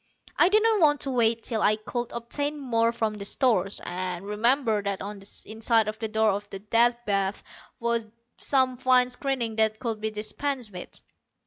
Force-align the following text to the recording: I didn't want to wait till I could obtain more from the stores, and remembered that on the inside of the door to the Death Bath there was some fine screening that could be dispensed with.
I 0.35 0.49
didn't 0.49 0.79
want 0.79 1.01
to 1.01 1.11
wait 1.11 1.43
till 1.43 1.61
I 1.61 1.75
could 1.75 2.11
obtain 2.11 2.57
more 2.57 2.91
from 2.91 3.13
the 3.13 3.23
stores, 3.23 3.79
and 3.83 4.25
remembered 4.25 4.87
that 4.87 4.99
on 4.99 5.19
the 5.19 5.31
inside 5.45 5.87
of 5.87 5.99
the 5.99 6.07
door 6.07 6.41
to 6.41 6.49
the 6.49 6.57
Death 6.57 6.97
Bath 7.05 7.43
there 7.45 7.63
was 7.87 8.07
some 8.37 8.77
fine 8.77 9.11
screening 9.11 9.57
that 9.57 9.77
could 9.77 10.01
be 10.01 10.09
dispensed 10.09 10.71
with. 10.71 10.99